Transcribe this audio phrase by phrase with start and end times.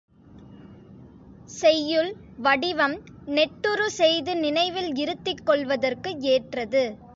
[1.57, 2.09] செய்யுள்
[2.37, 2.95] வடிவம்,
[3.27, 6.83] நெட்டுரு செய்து நினைவில் இருத்திக் கொள்வதற்கு ஏற்றது.